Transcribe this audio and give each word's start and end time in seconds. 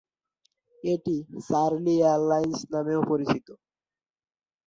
এটি 0.83 1.15
"Charlie 1.47 1.95
Airlines" 1.99 2.59
নামেও 2.71 3.01
পরিচিত। 3.09 3.47